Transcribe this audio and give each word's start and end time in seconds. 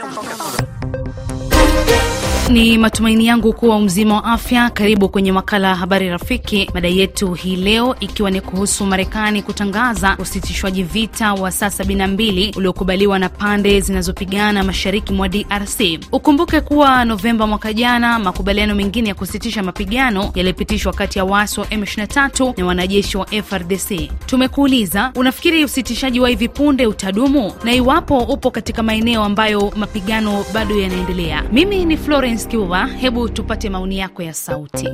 opinião 0.00 0.12
qualquer. 0.14 1.39
Ni 2.50 2.78
matumaini 2.78 3.26
yangu 3.26 3.52
kuwa 3.52 3.80
mzima 3.80 4.14
wa 4.14 4.24
afya. 4.24 4.70
Karibu 4.70 5.08
kwenye 5.08 5.32
makala 5.32 5.68
ya 5.68 5.74
habari 5.76 6.08
rafiki. 6.08 6.70
Mada 6.74 6.88
yetu 6.88 7.32
hii 7.34 7.56
leo 7.56 7.96
ikiwa 8.00 8.30
ni 8.30 8.40
kuhusu 8.40 8.86
Marekani 8.86 9.42
kutangaza 9.42 10.16
usitishwaji 10.18 10.82
vita 10.82 11.34
wa 11.34 11.50
saa 11.52 11.66
72 11.68 12.56
uliokubaliwa 12.58 13.18
na 13.18 13.28
pande 13.28 13.80
zinazopigana 13.80 14.64
mashariki 14.64 15.12
mwa 15.12 15.28
DRC. 15.28 15.80
Ukumbuke 16.12 16.60
kuwa 16.60 17.04
Novemba 17.04 17.46
mwaka 17.46 17.72
jana 17.72 18.18
makubaliano 18.18 18.74
mengine 18.74 19.08
ya 19.08 19.14
kusitisha 19.14 19.62
mapigano 19.62 20.30
yalipitishwa 20.34 20.92
kati 20.92 21.18
ya 21.18 21.24
waasi 21.24 21.60
wa 21.60 21.66
M23 21.66 22.54
na 22.58 22.66
wanajeshi 22.66 23.16
wa 23.18 23.26
FRDC. 23.26 24.10
Tumekuuliza, 24.26 25.12
unafikiri 25.14 25.64
usitishaji 25.64 26.20
wa 26.20 26.28
hivi 26.28 26.48
punde 26.48 26.86
utadumu, 26.86 27.52
na 27.64 27.72
iwapo 27.72 28.18
upo 28.18 28.50
katika 28.50 28.82
maeneo 28.82 29.24
ambayo 29.24 29.72
mapigano 29.76 30.44
bado 30.54 30.80
yanaendelea? 30.80 31.42
Mimi 31.52 31.84
ni 31.84 31.96
Florence 31.96 32.39
Kiuva, 32.48 32.86
hebu 32.86 33.28
tupate 33.28 33.70
maoni 33.70 33.98
yako 33.98 34.22
ya 34.22 34.32
sauti. 34.34 34.88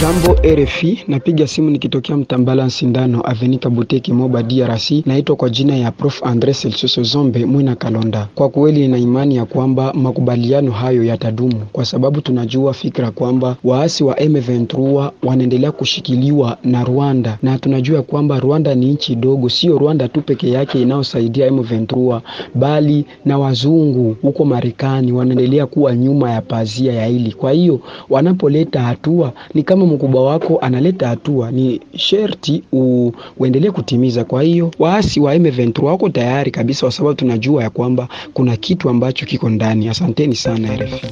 Jambo 0.00 0.36
RFI, 0.44 1.04
napiga 1.08 1.46
simu 1.46 1.70
nikitokea 1.70 2.16
Mtambala 2.16 2.70
Sindano 2.70 3.20
Avenika 3.26 3.70
Buteki 3.70 4.12
Moba 4.12 4.42
DRC. 4.42 4.90
Naitwa 5.06 5.36
kwa 5.36 5.50
jina 5.50 5.76
ya 5.76 5.90
Prof 5.92 6.22
Andre 6.26 6.54
Selsuso 6.54 7.02
Zombe 7.02 7.44
Mwina 7.46 7.76
Kalonda. 7.76 8.28
Kwa 8.34 8.48
kweli 8.48 8.80
nina 8.80 8.98
imani 8.98 9.36
ya 9.36 9.44
kwamba 9.44 9.92
makubaliano 9.92 10.70
hayo 10.72 11.04
yatadumu, 11.04 11.66
kwa 11.72 11.84
sababu 11.84 12.20
tunajua 12.20 12.74
fikra 12.74 13.10
kwamba 13.10 13.56
waasi 13.64 14.04
wa 14.04 14.14
M23 14.14 15.10
wanaendelea 15.22 15.72
kushikiliwa 15.72 16.58
na 16.64 16.84
Rwanda, 16.84 17.38
na 17.42 17.58
tunajua 17.58 18.02
kwamba 18.02 18.40
Rwanda 18.40 18.74
ni 18.74 18.86
nchi 18.92 19.14
dogo, 19.14 19.48
sio 19.48 19.78
Rwanda 19.78 20.08
tu 20.08 20.22
peke 20.22 20.50
yake 20.50 20.82
inayosaidia 20.82 21.48
M23, 21.50 22.20
bali 22.54 23.04
na 23.24 23.38
wazungu 23.38 24.16
huko 24.22 24.44
Marekani 24.44 25.12
wanaendelea 25.12 25.66
kuwa 25.66 25.96
nyuma 25.96 26.17
ya 26.26 26.40
pazia 26.42 26.92
ya 26.92 27.06
hili. 27.06 27.32
Kwa 27.32 27.52
hiyo 27.52 27.80
wanapoleta 28.10 28.80
hatua 28.80 29.32
ni 29.54 29.62
kama 29.62 29.86
mkubwa 29.86 30.24
wako 30.24 30.58
analeta 30.60 31.08
hatua, 31.08 31.50
ni 31.50 31.80
sherti 31.96 32.62
uendelee 33.38 33.70
kutimiza. 33.70 34.24
Kwa 34.24 34.42
hiyo 34.42 34.70
waasi 34.78 35.20
wa 35.20 35.34
M23 35.36 35.84
wako 35.84 36.08
tayari 36.08 36.50
kabisa, 36.50 36.80
kwa 36.80 36.92
sababu 36.92 37.14
tunajua 37.14 37.62
ya 37.62 37.70
kwamba 37.70 38.08
kuna 38.34 38.56
kitu 38.56 38.88
ambacho 38.88 39.26
kiko 39.26 39.50
ndani. 39.50 39.88
Asanteni 39.88 40.34
sana 40.34 40.76
RFI. 40.76 41.06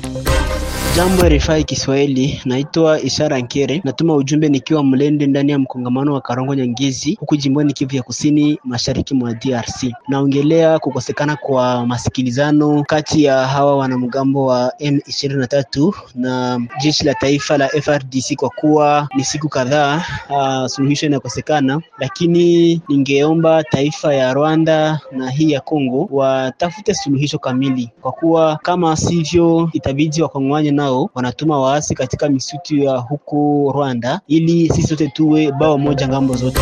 Jambo 0.96 1.22
RFI 1.28 1.64
Kiswahili, 1.64 2.41
naitwa 2.44 3.00
Ishara 3.00 3.38
Nkere, 3.38 3.80
natuma 3.84 4.14
ujumbe 4.14 4.48
nikiwa 4.48 4.84
Mlende 4.84 5.26
ndani 5.26 5.52
ya 5.52 5.58
mkongamano 5.58 6.14
wa 6.14 6.20
Karongo 6.20 6.54
Nyangezi 6.54 7.14
huku 7.20 7.36
jimboni 7.36 7.72
Kivu 7.72 7.96
ya 7.96 8.02
Kusini, 8.02 8.58
mashariki 8.64 9.14
mwa 9.14 9.34
DRC. 9.34 9.92
Naongelea 10.08 10.78
kukosekana 10.78 11.36
kwa 11.36 11.86
masikilizano 11.86 12.84
kati 12.84 13.24
ya 13.24 13.46
hawa 13.46 13.76
wanamgambo 13.76 14.46
wa 14.46 14.72
M23 14.98 15.92
na 16.14 16.61
jeshi 16.83 17.05
la 17.05 17.14
taifa 17.14 17.58
la 17.58 17.69
FRDC, 17.69 18.34
kwa 18.36 18.50
kuwa 18.50 19.08
ni 19.16 19.25
siku 19.25 19.48
kadhaa 19.48 20.03
uh, 20.30 20.66
suluhisho 20.66 21.06
inakosekana, 21.06 21.80
lakini 21.98 22.80
ningeomba 22.88 23.64
taifa 23.64 24.14
ya 24.14 24.33
Rwanda 24.34 25.00
na 25.12 25.30
hii 25.30 25.50
ya 25.50 25.61
Kongo 25.61 26.08
watafute 26.11 26.94
suluhisho 26.94 27.38
kamili, 27.38 27.91
kwa 28.00 28.12
kuwa 28.12 28.56
kama 28.62 28.97
sivyo 28.97 29.70
itabidi 29.72 30.22
wakongomani 30.22 30.70
nao 30.70 31.10
wanatuma 31.14 31.60
waasi 31.60 31.94
katika 31.94 32.28
misitu 32.28 32.77
ya 32.77 32.97
huko 32.97 33.72
Rwanda 33.75 34.20
ili 34.27 34.69
sisi 34.69 34.88
sote 34.88 35.08
tuwe 35.08 35.53
bao 35.53 35.78
moja 35.78 36.08
ng'ambo 36.08 36.34
zote. 36.36 36.60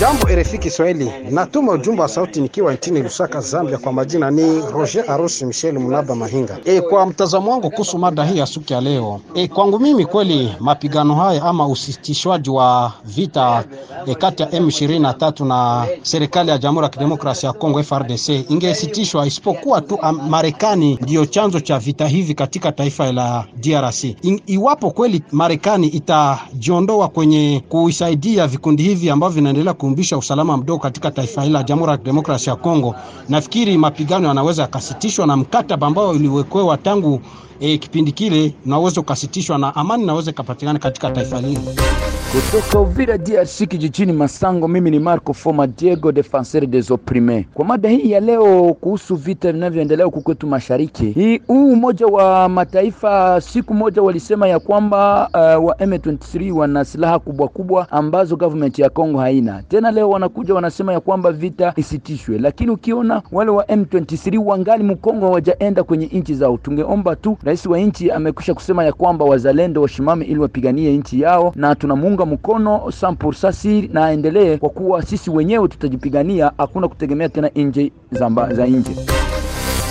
Jambo 0.00 0.26
RFI 0.28 0.58
Kiswahili, 0.58 1.10
natuma 1.30 1.72
ujumbe 1.72 2.02
wa 2.02 2.08
sauti 2.08 2.40
nikiwa 2.40 2.74
nchini 2.74 3.02
Lusaka, 3.02 3.40
Zambia. 3.40 3.78
Kwa 3.78 3.92
majina 3.92 4.30
ni 4.30 4.60
Roger 4.72 5.10
Arusi 5.10 5.44
Michel 5.46 5.78
Munaba 5.78 6.14
Mahinga. 6.14 6.58
E, 6.64 6.80
kwa 6.80 7.06
mtazamo 7.06 7.50
wangu 7.50 7.70
kuhusu 7.70 7.98
mada 7.98 8.24
hii 8.24 8.38
ya 8.38 8.46
siku 8.46 8.72
ya 8.72 8.80
leo, 8.80 9.20
e, 9.34 9.48
kwangu 9.48 9.78
mimi 9.78 10.06
kweli 10.06 10.54
mapigano 10.60 11.14
haya 11.14 11.42
ama 11.42 11.66
usitishwaji 11.68 12.50
wa 12.50 12.92
vita 13.04 13.64
e, 14.06 14.14
kati 14.14 14.42
ya 14.42 14.48
M23 14.48 15.46
na 15.46 15.86
serikali 16.02 16.50
ya 16.50 16.58
Jamhuri 16.58 16.84
ya 16.84 16.90
Kidemokrasia 16.90 17.46
ya 17.46 17.52
Kongo 17.52 17.82
FRDC 17.82 18.28
ingesitishwa, 18.28 19.26
isipokuwa 19.26 19.80
tu 19.80 19.98
Marekani 20.28 20.98
ndiyo 21.02 21.26
chanzo 21.26 21.60
cha 21.60 21.78
vita 21.78 22.08
hivi 22.08 22.34
katika 22.34 22.72
taifa 22.72 23.12
la 23.12 23.44
DRC. 23.56 24.04
In, 24.04 24.40
iwapo 24.46 24.90
kweli 24.90 25.22
Marekani 25.32 25.86
itajiondoa 25.86 27.08
kwenye 27.08 27.62
kuisaidia 27.68 28.46
vikundi 28.46 28.82
hivi 28.82 29.10
ambavyo 29.10 29.34
vinaendelea 29.34 29.74
kuumbisha 29.88 30.18
usalama 30.18 30.56
mdogo 30.56 30.78
katika 30.82 31.10
taifa 31.10 31.42
hili 31.42 31.52
la 31.54 31.62
Jamhuri 31.62 31.90
ya 31.92 31.96
Kidemokrasia 31.98 32.50
ya 32.50 32.56
Kongo, 32.56 32.94
nafikiri 33.28 33.78
mapigano 33.78 34.28
yanaweza 34.28 34.62
yakasitishwa 34.62 35.26
na 35.26 35.36
mkataba 35.36 35.86
ambao 35.86 36.10
uliwekewa 36.10 36.76
tangu 36.76 37.20
e, 37.60 37.78
kipindi 37.78 38.12
kile 38.12 38.54
unaweza 38.66 39.00
ukasitishwa 39.00 39.58
na 39.58 39.74
amani 39.76 40.06
naweza 40.06 40.30
ikapatikana 40.30 40.78
katika 40.78 41.10
taifa 41.10 41.40
lile. 41.40 41.60
Kutoka 42.32 42.80
Uvira 42.80 43.18
DRC 43.18 43.68
kijijini 43.68 44.12
Masango, 44.12 44.68
mimi 44.68 44.90
ni 44.90 44.98
Marco 44.98 45.32
Foma 45.34 45.66
Diego 45.66 46.12
Defenseur 46.12 46.66
des 46.66 46.90
Opprimes. 46.90 47.44
Kwa 47.54 47.64
mada 47.64 47.88
hii 47.88 48.10
ya 48.10 48.20
leo 48.20 48.74
kuhusu 48.74 49.16
vita 49.16 49.52
vinavyoendelea 49.52 50.06
huku 50.06 50.20
kwetu 50.20 50.46
mashariki, 50.46 51.06
hii 51.10 51.38
huu 51.46 51.72
Umoja 51.72 52.06
wa 52.06 52.48
Mataifa 52.48 53.40
siku 53.40 53.74
moja 53.74 54.02
walisema 54.02 54.48
ya 54.48 54.58
kwamba 54.58 55.28
uh, 55.34 55.66
wa 55.66 55.74
M23 55.74 56.50
wana 56.50 56.84
silaha 56.84 57.18
kubwa 57.18 57.48
kubwa 57.48 57.90
ambazo 57.90 58.36
government 58.36 58.78
ya 58.78 58.90
Kongo 58.90 59.18
haina. 59.18 59.62
Tena 59.62 59.90
leo 59.90 60.10
wanakuja 60.10 60.54
wanasema 60.54 60.92
ya 60.92 61.00
kwamba 61.00 61.32
vita 61.32 61.72
isitishwe, 61.76 62.38
lakini 62.38 62.70
ukiona 62.70 63.22
wale 63.32 63.50
wa 63.50 63.64
M23 63.64 64.38
wangali 64.38 64.84
Mkongo 64.84 65.26
hawajaenda 65.26 65.82
kwenye 65.84 66.06
nchi 66.06 66.34
zao. 66.34 66.56
Tungeomba 66.58 67.16
tu 67.16 67.36
rais 67.48 67.66
wa 67.66 67.78
nchi 67.78 68.10
amekwisha 68.10 68.54
kusema 68.54 68.84
ya 68.84 68.92
kwamba 68.92 69.24
wazalendo 69.24 69.82
washimame 69.82 70.24
ili 70.24 70.38
wapiganie 70.40 70.96
nchi 70.96 71.20
yao, 71.20 71.52
na 71.56 71.74
tunamuunga 71.74 72.26
mkono 72.26 72.90
sampursa 72.90 73.52
na 73.92 74.04
aendelee, 74.06 74.56
kwa 74.56 74.68
kuwa 74.70 75.02
sisi 75.02 75.30
wenyewe 75.30 75.68
tutajipigania, 75.68 76.52
hakuna 76.58 76.88
kutegemea 76.88 77.28
tena 77.28 77.50
nje 77.54 77.92
za 78.52 78.66
nje. 78.66 78.90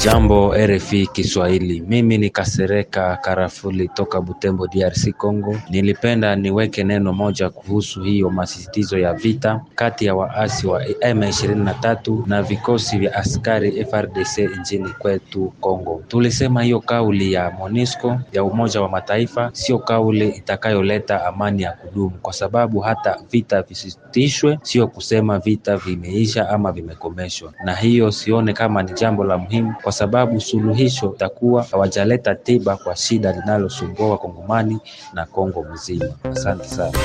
Jambo 0.03 0.53
RFI 0.55 1.07
Kiswahili, 1.07 1.81
mimi 1.81 2.17
ni 2.17 2.29
Kasereka 2.29 3.15
Karafuli 3.21 3.87
toka 3.87 4.21
Butembo, 4.21 4.67
DRC 4.67 5.11
Congo. 5.17 5.55
Nilipenda 5.69 6.35
niweke 6.35 6.83
neno 6.83 7.13
moja 7.13 7.49
kuhusu 7.49 8.03
hiyo 8.03 8.29
masisitizo 8.29 8.97
ya 8.99 9.13
vita 9.13 9.61
kati 9.75 10.05
ya 10.05 10.15
waasi 10.15 10.67
wa 10.67 10.83
M23 10.85 12.23
na 12.27 12.43
vikosi 12.43 12.97
vya 12.97 13.15
askari 13.15 13.85
FRDC 13.85 14.37
nchini 14.59 14.89
kwetu 14.99 15.53
Congo. 15.61 16.03
Tulisema 16.07 16.63
hiyo 16.63 16.79
kauli 16.79 17.33
ya 17.33 17.51
MONUSCO 17.51 18.19
ya 18.33 18.43
Umoja 18.43 18.81
wa 18.81 18.89
Mataifa 18.89 19.49
sio 19.53 19.79
kauli 19.79 20.29
itakayoleta 20.29 21.25
amani 21.25 21.63
ya 21.63 21.71
kudumu, 21.71 22.17
kwa 22.21 22.33
sababu 22.33 22.79
hata 22.79 23.17
vita 23.31 23.61
visitishwe 23.61 24.59
sio 24.61 24.87
kusema 24.87 25.39
vita 25.39 25.77
vimeisha 25.77 26.49
ama 26.49 26.71
vimekomeshwa, 26.71 27.53
na 27.65 27.75
hiyo 27.75 28.11
sione 28.11 28.53
kama 28.53 28.83
ni 28.83 28.91
jambo 28.93 29.23
la 29.23 29.37
muhimu 29.37 29.73
kwa 29.87 29.91
sababu 29.93 30.41
suluhisho 30.41 31.13
itakuwa 31.15 31.63
hawajaleta 31.63 32.35
tiba 32.35 32.77
kwa 32.77 32.95
shida 32.95 33.31
linalosumbua 33.31 34.09
Wakongomani 34.09 34.79
na 35.13 35.25
Kongo 35.25 35.63
mzima. 35.73 36.05
Asante 36.23 36.67
sana. 36.67 36.97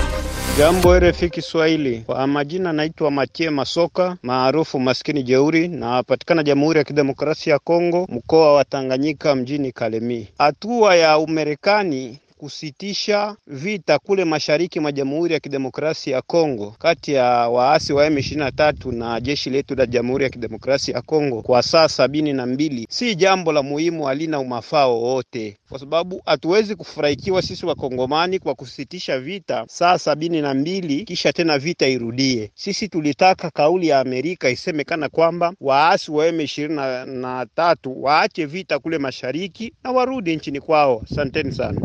Jambo 0.58 0.98
RFI 0.98 1.30
Kiswahili, 1.30 1.98
kwa 2.06 2.26
majina 2.26 2.72
naitwa 2.72 3.10
Matie 3.10 3.50
Masoka 3.50 4.16
maarufu 4.22 4.80
maskini 4.80 5.22
jeuri, 5.22 5.68
napatikana 5.68 6.42
Jamhuri 6.42 6.78
ya 6.78 6.84
Kidemokrasia 6.84 7.52
ya 7.52 7.58
Kongo, 7.58 8.06
mkoa 8.10 8.54
wa 8.54 8.64
Tanganyika, 8.64 9.34
mjini 9.34 9.72
Kalemi. 9.72 10.28
Hatua 10.38 10.94
ya 10.96 11.18
Umarekani 11.18 12.18
kusitisha 12.42 13.36
vita 13.46 13.98
kule 13.98 14.24
mashariki 14.24 14.80
mwa 14.80 14.92
Jamhuri 14.92 15.34
ya 15.34 15.40
Kidemokrasia 15.40 16.16
ya 16.16 16.22
Kongo 16.22 16.74
kati 16.78 17.12
ya 17.12 17.24
waasi 17.48 17.92
wa 17.92 18.08
M23 18.08 18.92
na 18.94 19.20
jeshi 19.20 19.50
letu 19.50 19.74
la 19.74 19.86
Jamhuri 19.86 20.24
ya 20.24 20.30
Kidemokrasia 20.30 20.94
ya 20.94 21.02
Kongo 21.02 21.42
kwa 21.42 21.62
saa 21.62 21.88
sabini 21.88 22.32
na 22.32 22.46
mbili 22.46 22.86
si 22.90 23.14
jambo 23.14 23.52
la 23.52 23.62
muhimu, 23.62 24.04
halina 24.04 24.38
umafao 24.40 25.00
wowote, 25.02 25.56
kwa 25.68 25.78
sababu 25.78 26.22
hatuwezi 26.26 26.74
kufurahikiwa 26.76 27.42
sisi 27.42 27.66
Wakongomani 27.66 28.38
kwa 28.38 28.54
kusitisha 28.54 29.18
vita 29.20 29.64
saa 29.68 29.98
sabini 29.98 30.40
na 30.42 30.54
mbili 30.54 31.04
kisha 31.04 31.32
tena 31.32 31.58
vita 31.58 31.88
irudie. 31.88 32.50
Sisi 32.54 32.88
tulitaka 32.88 33.50
kauli 33.50 33.88
ya 33.88 34.00
Amerika 34.00 34.50
isemekana 34.50 35.08
kwamba 35.08 35.52
waasi 35.60 36.10
wa 36.12 36.28
M23 36.30 37.76
waache 37.96 38.46
vita 38.46 38.78
kule 38.78 38.98
mashariki 38.98 39.72
na 39.84 39.90
warudi 39.92 40.36
nchini 40.36 40.60
kwao. 40.60 41.02
Asanteni 41.12 41.52
sana. 41.52 41.80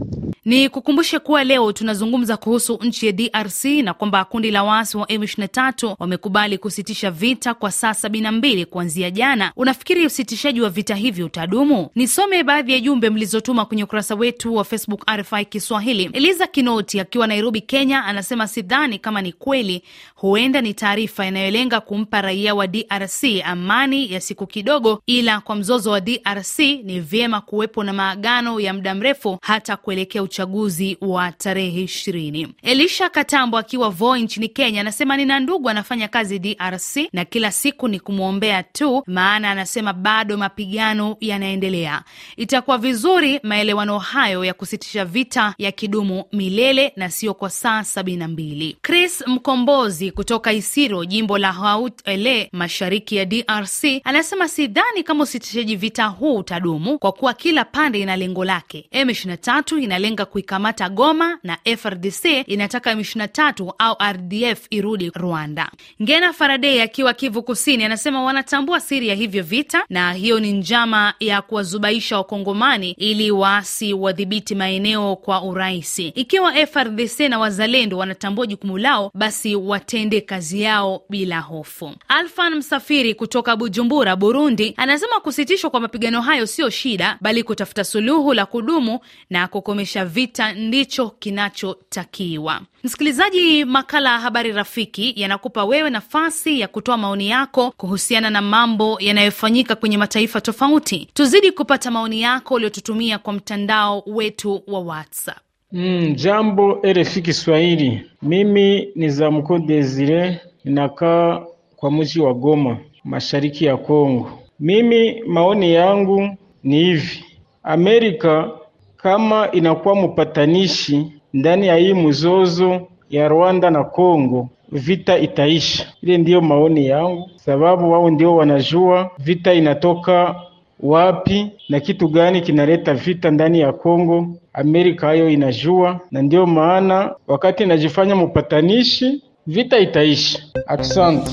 Ni 0.47 0.69
kukumbushe 0.69 1.19
kuwa 1.19 1.43
leo 1.43 1.71
tunazungumza 1.71 2.37
kuhusu 2.37 2.79
nchi 2.81 3.05
ya 3.05 3.11
DRC 3.11 3.65
na 3.65 3.93
kwamba 3.93 4.25
kundi 4.25 4.51
la 4.51 4.63
waasi 4.63 4.97
wa 4.97 5.05
M23 5.05 5.95
wamekubali 5.99 6.57
kusitisha 6.57 7.11
vita 7.11 7.53
kwa 7.53 7.71
saa 7.71 7.93
sabini 7.93 8.23
na 8.23 8.31
mbili 8.31 8.65
kuanzia 8.65 9.11
jana. 9.11 9.51
Unafikiri 9.55 10.05
usitishaji 10.05 10.61
wa 10.61 10.69
vita 10.69 10.95
hivi 10.95 11.23
utadumu? 11.23 11.89
Nisome 11.95 12.43
baadhi 12.43 12.71
ya 12.73 12.79
jumbe 12.79 13.09
mlizotuma 13.09 13.65
kwenye 13.65 13.83
ukurasa 13.83 14.15
wetu 14.15 14.55
wa 14.55 14.63
Facebook 14.63 15.03
RFI 15.11 15.45
Kiswahili. 15.45 16.09
Eliza 16.13 16.47
Kinoti 16.47 16.99
akiwa 16.99 17.27
Nairobi, 17.27 17.61
Kenya, 17.61 18.05
anasema 18.05 18.47
sidhani 18.47 18.99
kama 18.99 19.21
ni 19.21 19.31
kweli, 19.33 19.83
huenda 20.15 20.61
ni 20.61 20.73
taarifa 20.73 21.25
inayolenga 21.25 21.79
kumpa 21.81 22.21
raia 22.21 22.55
wa 22.55 22.67
DRC 22.67 23.23
amani 23.45 24.11
ya 24.13 24.21
siku 24.21 24.47
kidogo, 24.47 25.01
ila 25.05 25.41
kwa 25.41 25.55
mzozo 25.55 25.91
wa 25.91 26.01
DRC 26.01 26.59
ni 26.59 26.99
vyema 26.99 27.41
kuwepo 27.41 27.83
na 27.83 27.93
maagano 27.93 28.59
ya 28.59 28.73
muda 28.73 28.95
mrefu 28.95 29.37
hata 29.41 29.77
kuelekea 29.77 30.23
uchaguzi 30.37 30.97
wa 31.01 31.31
tarehe 31.31 31.81
ishirini. 31.81 32.47
Elisha 32.61 33.09
Katambo 33.09 33.57
akiwa 33.57 33.89
Voi 33.89 34.21
nchini 34.21 34.47
Kenya 34.49 34.81
anasema 34.81 35.17
nina 35.17 35.39
ndugu 35.39 35.69
anafanya 35.69 36.07
kazi 36.07 36.39
DRC 36.39 36.97
na 37.13 37.25
kila 37.25 37.51
siku 37.51 37.87
ni 37.87 37.99
kumwombea 37.99 38.63
tu, 38.63 39.03
maana 39.07 39.51
anasema 39.51 39.93
bado 39.93 40.37
mapigano 40.37 41.17
yanaendelea. 41.19 42.03
Itakuwa 42.35 42.77
vizuri 42.77 43.39
maelewano 43.43 43.99
hayo 43.99 44.45
ya 44.45 44.53
kusitisha 44.53 45.05
vita 45.05 45.55
ya 45.57 45.71
kidumu 45.71 46.23
milele 46.33 46.93
na 46.95 47.09
sio 47.09 47.33
kwa 47.33 47.49
saa 47.49 47.83
sabini 47.83 48.27
mbili. 48.27 48.77
Chris 48.81 49.23
Mkombozi 49.27 50.11
kutoka 50.11 50.53
Isiro, 50.53 51.05
jimbo 51.05 51.37
la 51.37 51.51
Haut-Ele, 51.51 52.49
mashariki 52.51 53.15
ya 53.15 53.25
DRC 53.25 53.83
anasema 54.03 54.47
sidhani 54.47 55.03
kama 55.03 55.23
usitishaji 55.23 55.75
vita 55.75 56.05
huu 56.05 56.37
utadumu 56.37 56.99
kwa 56.99 57.11
kuwa 57.11 57.33
kila 57.33 57.65
pande 57.65 57.99
ina 57.99 58.15
lengo 58.15 58.45
lake. 58.45 58.89
M23 58.93 59.79
inalenga 59.83 60.26
kuikamata 60.27 60.89
Goma 60.89 61.37
na 61.43 61.57
FRDC 61.77 62.25
inataka 62.47 62.93
M23 62.93 63.73
au 63.77 63.95
RDF 64.13 64.67
irudi 64.69 65.11
Rwanda. 65.15 65.71
Ngena 66.01 66.33
Faraday 66.33 66.81
akiwa 66.81 67.13
Kivu 67.13 67.43
Kusini 67.43 67.83
anasema 67.83 68.23
wanatambua 68.23 68.79
siri 68.79 69.07
ya 69.07 69.15
hivyo 69.15 69.43
vita 69.43 69.83
na 69.89 70.13
hiyo 70.13 70.39
ni 70.39 70.51
njama 70.53 71.13
ya 71.19 71.41
kuwazubaisha 71.41 72.17
Wakongomani 72.17 72.91
ili 72.91 73.31
waasi 73.31 73.93
wadhibiti 73.93 74.55
maeneo 74.55 75.15
kwa 75.15 75.41
urahisi. 75.43 76.07
Ikiwa 76.07 76.53
FRDC 76.67 77.19
na 77.19 77.39
wazalendo 77.39 77.97
wanatambua 77.97 78.45
jukumu 78.47 78.77
lao, 78.77 79.11
basi 79.13 79.55
watende 79.55 80.21
kazi 80.21 80.61
yao 80.61 81.01
bila 81.09 81.39
hofu. 81.39 81.91
Alfan 82.07 82.55
Msafiri 82.55 83.13
kutoka 83.15 83.55
Bujumbura, 83.55 84.15
Burundi 84.15 84.73
anasema 84.77 85.19
kusitishwa 85.19 85.69
kwa 85.69 85.79
mapigano 85.79 86.21
hayo 86.21 86.45
sio 86.45 86.69
shida, 86.69 87.17
bali 87.21 87.43
kutafuta 87.43 87.83
suluhu 87.83 88.33
la 88.33 88.45
kudumu 88.45 88.99
na 89.29 89.47
kukomesha 89.47 90.05
vita 90.17 90.53
ndicho 90.53 91.09
kinachotakiwa. 91.09 92.61
Msikilizaji, 92.83 93.65
makala 93.65 94.09
ya 94.11 94.19
Habari 94.19 94.51
Rafiki 94.51 95.13
yanakupa 95.21 95.65
wewe 95.65 95.89
nafasi 95.89 96.59
ya 96.59 96.67
kutoa 96.67 96.97
maoni 96.97 97.29
yako 97.29 97.71
kuhusiana 97.77 98.29
na 98.29 98.41
mambo 98.41 98.97
yanayofanyika 98.99 99.75
kwenye 99.75 99.97
mataifa 99.97 100.41
tofauti. 100.41 101.07
Tuzidi 101.13 101.51
kupata 101.51 101.91
maoni 101.91 102.21
yako 102.21 102.53
uliotutumia 102.55 103.17
kwa 103.19 103.33
mtandao 103.33 104.03
wetu 104.07 104.63
wa 104.67 104.79
WhatsApp. 104.79 105.37
Mm, 105.71 106.13
jambo 106.15 106.81
RFI 106.83 107.21
Kiswahili. 107.21 108.01
Mimi 108.21 108.89
ni 108.95 109.09
Zamko 109.09 109.59
Desire, 109.59 110.41
ninakaa 110.63 111.41
kwa 111.75 111.91
mji 111.91 112.19
wa 112.19 112.33
Goma, 112.33 112.77
mashariki 113.03 113.65
ya 113.65 113.77
Kongo. 113.77 114.39
Mimi 114.59 115.21
maoni 115.27 115.73
yangu 115.73 116.37
ni 116.63 116.83
hivi: 116.83 117.25
Amerika 117.63 118.51
kama 118.97 119.51
inakuwa 119.51 119.95
mpatanishi 119.95 121.11
ndani 121.33 121.67
ya 121.67 121.75
hii 121.75 121.93
mzozo 121.93 122.81
ya 123.09 123.27
Rwanda 123.27 123.69
na 123.69 123.83
Kongo, 123.83 124.49
vita 124.71 125.17
itaisha. 125.17 125.85
Ile 126.03 126.17
ndiyo 126.17 126.41
maoni 126.41 126.87
yangu, 126.87 127.29
sababu 127.35 127.91
wao 127.91 128.09
ndio 128.09 128.35
wanajua 128.35 129.11
vita 129.19 129.53
inatoka 129.53 130.35
wapi 130.79 131.51
na 131.69 131.79
kitu 131.79 132.07
gani 132.07 132.41
kinaleta 132.41 132.93
vita 132.93 133.31
ndani 133.31 133.59
ya 133.59 133.73
Kongo. 133.73 134.27
Amerika 134.53 135.07
hayo 135.07 135.29
inajua, 135.29 135.99
na 136.11 136.21
ndiyo 136.21 136.45
maana 136.45 137.15
wakati 137.27 137.63
inajifanya 137.63 138.15
mpatanishi, 138.15 139.21
vita 139.47 139.79
itaisha. 139.79 140.39
Asante. 140.67 141.31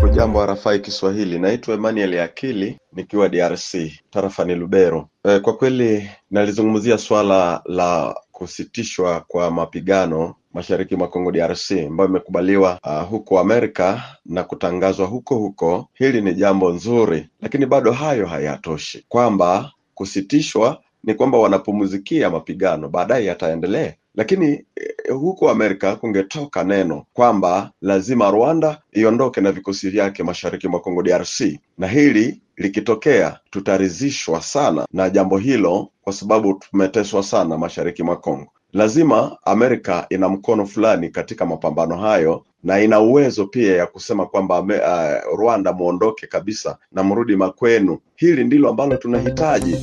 Hujambo 0.00 0.46
RFI 0.46 0.78
Kiswahili, 0.80 1.38
naitwa 1.38 1.74
Emmanuel 1.74 2.20
Akili 2.20 2.78
nikiwa 2.92 3.28
DRC 3.28 3.74
tarafani 4.10 4.54
Lubero. 4.54 5.08
E, 5.24 5.38
kwa 5.40 5.56
kweli 5.56 6.10
nalizungumzia 6.30 6.98
swala 6.98 7.62
la 7.64 8.14
kusitishwa 8.32 9.24
kwa 9.28 9.50
mapigano 9.50 10.34
mashariki 10.54 10.96
mwa 10.96 11.08
Kongo 11.08 11.32
DRC 11.32 11.70
ambayo 11.72 12.10
imekubaliwa 12.10 12.78
uh, 12.86 13.08
huko 13.08 13.40
Amerika 13.40 14.02
na 14.26 14.44
kutangazwa 14.44 15.06
huko 15.06 15.34
huko. 15.34 15.88
Hili 15.94 16.20
ni 16.20 16.34
jambo 16.34 16.70
nzuri, 16.72 17.28
lakini 17.40 17.66
bado 17.66 17.92
hayo 17.92 18.26
hayatoshi, 18.26 19.04
kwamba 19.08 19.72
kusitishwa 19.94 20.82
ni 21.04 21.14
kwamba 21.14 21.38
wanapumzikia 21.38 22.30
mapigano, 22.30 22.88
baadaye 22.88 23.24
yataendelea 23.24 23.94
lakini 24.14 24.46
eh, 24.76 25.14
huko 25.14 25.50
Amerika 25.50 25.96
kungetoka 25.96 26.64
neno 26.64 27.04
kwamba 27.12 27.70
lazima 27.82 28.30
Rwanda 28.30 28.82
iondoke 28.92 29.40
na 29.40 29.52
vikosi 29.52 29.90
vyake 29.90 30.22
mashariki 30.22 30.68
mwa 30.68 30.80
Kongo 30.80 31.02
DRC, 31.02 31.40
na 31.78 31.86
hili 31.86 32.40
likitokea 32.56 33.38
tutaridhishwa 33.50 34.42
sana 34.42 34.86
na 34.92 35.10
jambo 35.10 35.38
hilo, 35.38 35.88
kwa 36.02 36.12
sababu 36.12 36.54
tumeteswa 36.54 37.22
sana 37.22 37.58
mashariki 37.58 38.02
mwa 38.02 38.16
Kongo. 38.16 38.52
Lazima 38.72 39.36
Amerika 39.44 40.06
ina 40.10 40.28
mkono 40.28 40.66
fulani 40.66 41.08
katika 41.08 41.46
mapambano 41.46 41.96
hayo 41.96 42.44
na 42.64 42.80
ina 42.80 43.00
uwezo 43.00 43.46
pia 43.46 43.76
ya 43.76 43.86
kusema 43.86 44.26
kwamba 44.26 44.60
uh, 44.60 45.38
Rwanda 45.38 45.72
muondoke 45.72 46.26
kabisa 46.26 46.78
na 46.92 47.02
mrudi 47.04 47.36
makwenu. 47.36 47.98
Hili 48.16 48.44
ndilo 48.44 48.68
ambalo 48.70 48.96
tunahitaji. 48.96 49.76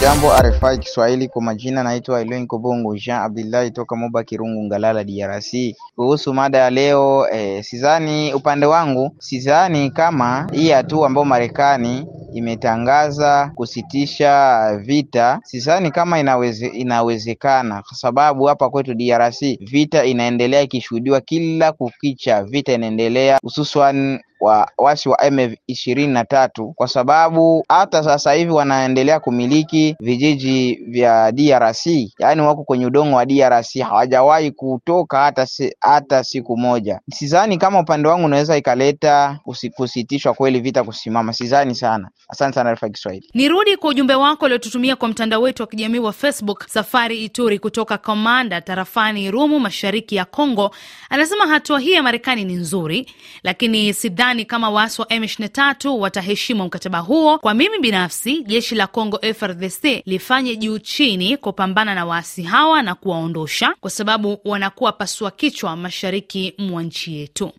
Jambo 0.00 0.32
RFI 0.42 0.78
Kiswahili, 0.78 1.28
kwa 1.28 1.42
majina 1.42 1.82
naitwa 1.82 2.20
Eloin 2.20 2.46
Kobongo 2.46 2.96
Jean 2.96 3.22
Abdullahi 3.22 3.70
toka 3.70 3.96
Moba 3.96 4.24
Kirungu, 4.24 4.64
Ngalala, 4.64 5.04
DRC. 5.04 5.76
Kuhusu 5.96 6.34
mada 6.34 6.58
ya 6.58 6.70
leo 6.70 7.26
eh, 7.32 7.64
sidhani 7.64 8.34
upande 8.34 8.66
wangu, 8.66 9.14
sidhani 9.18 9.90
kama 9.90 10.46
hii 10.52 10.70
hatua 10.70 11.06
ambayo 11.06 11.24
Marekani 11.24 12.06
imetangaza 12.34 13.52
kusitisha 13.54 14.60
vita, 14.84 15.40
sidhani 15.44 15.90
kama 15.90 16.18
inaweze, 16.20 16.66
inawezekana 16.66 17.82
kwa 17.82 17.96
sababu 17.96 18.44
hapa 18.44 18.70
kwetu 18.70 18.94
DRC 18.94 19.40
vita 19.60 20.04
inaendelea 20.04 20.62
ikishuhudiwa 20.62 21.20
kila 21.20 21.72
kukicha, 22.10 22.44
vita 22.44 22.72
inaendelea 22.72 23.38
hususan 23.42 24.20
wa 24.40 24.70
wasi 24.78 25.08
wa 25.08 25.24
M 25.24 25.54
ishirini 25.66 26.12
na 26.12 26.24
tatu 26.24 26.72
kwa 26.76 26.88
sababu 26.88 27.64
hata 27.68 28.02
sasa 28.02 28.32
hivi 28.32 28.52
wanaendelea 28.52 29.20
kumiliki 29.20 29.96
vijiji 30.00 30.74
vya 30.88 31.32
DRC, 31.32 31.86
yaani 32.18 32.40
wako 32.40 32.64
kwenye 32.64 32.86
udongo 32.86 33.16
wa 33.16 33.26
DRC, 33.26 33.78
hawajawahi 33.82 34.50
kutoka 34.50 35.18
hata, 35.18 35.46
si, 35.46 35.76
hata 35.80 36.24
siku 36.24 36.56
moja. 36.56 37.00
Sidhani 37.14 37.58
kama 37.58 37.80
upande 37.80 38.08
wangu 38.08 38.24
unaweza 38.26 38.56
ikaleta 38.56 39.38
kusitishwa 39.76 40.34
kweli 40.34 40.60
vita 40.60 40.84
kusimama, 40.84 41.32
sidhani 41.32 41.74
sana. 41.74 42.10
Asante 42.28 42.54
sana 42.54 42.72
RFI 42.74 42.90
Kiswahili. 42.90 43.30
Nirudi 43.34 43.76
kwa 43.76 43.90
ujumbe 43.90 44.14
wako 44.14 44.44
uliotutumia 44.44 44.96
kwa 44.96 45.08
mtandao 45.08 45.42
wetu 45.42 45.62
wa 45.62 45.66
kijamii 45.66 45.98
wa 45.98 46.12
Facebook. 46.12 46.66
Safari 46.68 47.24
Ituri 47.24 47.58
kutoka 47.58 47.98
Komanda 47.98 48.60
tarafani 48.60 49.30
Rumu, 49.30 49.60
mashariki 49.60 50.16
ya 50.16 50.24
Kongo, 50.24 50.70
anasema 51.10 51.46
hatua 51.46 51.80
hii 51.80 51.92
ya 51.92 52.02
Marekani 52.02 52.44
ni 52.44 52.54
nzuri, 52.54 53.06
lakini 53.42 53.94
sidhani 53.94 54.29
kama 54.38 54.70
waasi 54.70 55.00
wa 55.00 55.06
M23 55.06 55.88
wataheshimu 55.88 56.64
mkataba 56.64 56.98
huo. 56.98 57.38
Kwa 57.38 57.54
mimi 57.54 57.78
binafsi, 57.78 58.42
jeshi 58.42 58.74
la 58.74 58.86
Kongo 58.86 59.18
FRDC 59.34 60.02
lifanye 60.06 60.56
juu 60.56 60.78
chini 60.78 61.36
kupambana 61.36 61.94
na 61.94 62.06
waasi 62.06 62.42
hawa 62.42 62.82
na 62.82 62.94
kuwaondosha, 62.94 63.74
kwa 63.80 63.90
sababu 63.90 64.40
wanakuwa 64.44 64.92
pasua 64.92 65.30
kichwa 65.30 65.76
mashariki 65.76 66.54
mwa 66.58 66.82
nchi 66.82 67.16
yetu. 67.16 67.52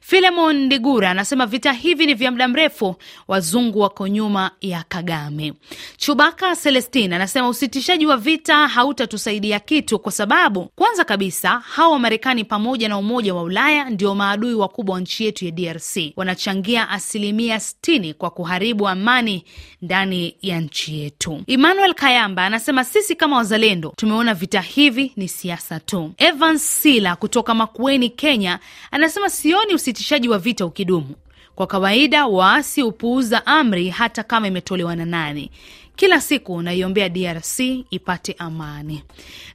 Filemon 0.00 0.56
Ndigura 0.64 1.10
anasema 1.10 1.46
vita 1.46 1.72
hivi 1.72 2.06
ni 2.06 2.14
vya 2.14 2.30
muda 2.30 2.48
mrefu, 2.48 2.96
wazungu 3.28 3.80
wako 3.80 4.08
nyuma 4.08 4.50
ya 4.60 4.84
Kagame. 4.88 5.52
Chubaka 5.96 6.56
Celestin 6.56 7.12
anasema 7.12 7.48
usitishaji 7.48 8.06
wa 8.06 8.16
vita 8.16 8.68
hautatusaidia 8.68 9.60
kitu, 9.60 9.98
kwa 9.98 10.12
sababu 10.12 10.64
kwanza 10.76 11.04
kabisa 11.04 11.48
hawa 11.58 11.92
Wamarekani 11.92 12.44
pamoja 12.44 12.88
na 12.88 12.98
Umoja 12.98 13.34
wa 13.34 13.42
Ulaya 13.42 13.90
ndio 13.90 14.14
maadui 14.14 14.54
wakubwa 14.54 14.94
wa 14.94 15.00
nchi 15.00 15.24
yetu 15.24 15.44
ya 15.44 15.50
DRC 15.50 15.96
wanachangia 16.16 16.88
asilimia 16.88 17.60
sitini 17.60 18.14
kwa 18.14 18.30
kuharibu 18.30 18.88
amani 18.88 19.44
ndani 19.82 20.36
ya 20.42 20.60
nchi 20.60 21.00
yetu. 21.00 21.42
Emmanuel 21.46 21.94
Kayamba 21.94 22.44
anasema 22.46 22.84
sisi 22.84 23.16
kama 23.16 23.36
wazalendo 23.36 23.92
tumeona 23.96 24.34
vita 24.34 24.60
hivi 24.60 25.12
ni 25.16 25.28
siasa 25.28 25.80
tu. 25.80 26.12
Evans 26.18 26.82
Sila 26.82 27.16
kutoka 27.16 27.54
Makueni, 27.54 28.10
Kenya 28.10 28.58
anasema 28.90 29.30
sioni 29.30 29.74
usitishaji 29.74 30.28
wa 30.28 30.38
vita 30.38 30.66
ukidumu 30.66 31.14
Kwa 31.54 31.66
kawaida 31.66 32.26
waasi 32.26 32.80
hupuuza 32.82 33.46
amri 33.46 33.88
hata 33.90 34.22
kama 34.22 34.46
imetolewa 34.48 34.96
na 34.96 35.04
nani. 35.04 35.50
Kila 35.96 36.20
siku 36.20 36.62
naiombea 36.62 37.08
DRC 37.08 37.60
ipate 37.90 38.34
amani. 38.38 39.02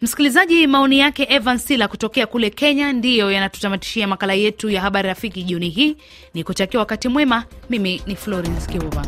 Msikilizaji, 0.01 0.67
maoni 0.67 0.99
yake 0.99 1.27
Evan 1.29 1.57
Sila 1.57 1.87
kutokea 1.87 2.27
kule 2.27 2.49
Kenya 2.49 2.93
ndiyo 2.93 3.31
yanatutamatishia 3.31 4.07
makala 4.07 4.33
yetu 4.33 4.69
ya 4.69 4.81
habari 4.81 5.07
rafiki 5.07 5.43
jioni 5.43 5.69
hii. 5.69 5.95
Ni 6.33 6.43
kutakia 6.43 6.79
wakati 6.79 7.07
mwema. 7.07 7.45
Mimi 7.69 8.01
ni 8.07 8.15
Florence 8.15 8.71
Kiuva. 8.71 9.05